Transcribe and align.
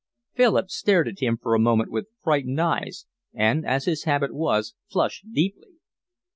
Philip 0.33 0.71
stared 0.71 1.07
at 1.07 1.19
him 1.19 1.37
for 1.39 1.53
a 1.53 1.59
moment 1.59 1.91
with 1.91 2.07
frightened 2.23 2.59
eyes, 2.59 3.05
and, 3.35 3.63
as 3.63 3.85
his 3.85 4.05
habit 4.05 4.33
was, 4.33 4.73
flushed 4.89 5.31
deeply. 5.31 5.73